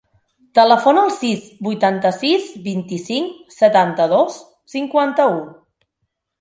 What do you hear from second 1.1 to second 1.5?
sis,